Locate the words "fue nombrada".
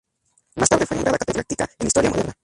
0.87-1.19